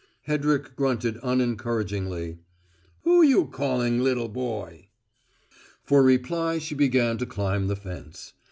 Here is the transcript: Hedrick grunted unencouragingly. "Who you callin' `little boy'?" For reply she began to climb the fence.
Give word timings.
Hedrick 0.23 0.75
grunted 0.75 1.17
unencouragingly. 1.21 2.39
"Who 3.03 3.21
you 3.21 3.45
callin' 3.45 3.99
`little 4.01 4.33
boy'?" 4.33 4.87
For 5.83 6.01
reply 6.01 6.57
she 6.57 6.73
began 6.73 7.19
to 7.19 7.27
climb 7.27 7.67
the 7.67 7.75
fence. 7.75 8.33